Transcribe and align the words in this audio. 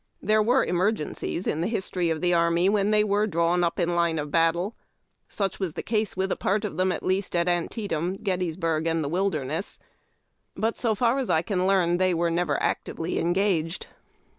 There 0.19 0.41
were 0.41 0.65
emergencies 0.65 1.45
in 1.45 1.61
tlie 1.61 1.69
history 1.69 2.09
of 2.09 2.21
the 2.21 2.33
army 2.33 2.67
when 2.69 2.89
tliey 2.89 3.03
were 3.03 3.27
drawn 3.27 3.63
up 3.63 3.79
in 3.79 3.93
line 3.93 4.17
of 4.17 4.31
battle. 4.31 4.75
Such 5.29 5.59
was 5.59 5.73
the 5.73 5.83
case 5.83 6.17
with 6.17 6.31
a 6.31 6.35
part 6.35 6.65
of 6.65 6.75
them 6.77 6.91
at 6.91 7.03
least 7.03 7.35
at 7.35 7.47
Antietam, 7.47 8.17
Gettysburg, 8.17 8.87
and 8.87 9.03
the 9.03 9.09
Wilderness, 9.09 9.77
but, 10.57 10.75
so 10.75 10.95
far 10.95 11.19
as 11.19 11.29
I 11.29 11.43
can 11.43 11.67
learn, 11.67 11.97
they 11.97 12.15
were 12.15 12.31
never 12.31 12.59
actively 12.63 13.19
engaged. 13.19 13.85